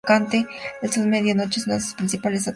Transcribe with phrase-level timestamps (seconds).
[0.81, 2.49] El sol de medianoche es una de sus principales atracciones turísticas.